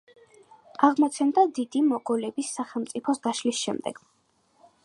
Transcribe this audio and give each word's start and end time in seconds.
აღმოცენდა 0.87 1.43
დიდი 1.59 1.83
მოგოლების 1.91 2.49
სახელმწიფოს 2.57 3.25
დაშლის 3.29 3.65
შემდეგ. 3.67 4.05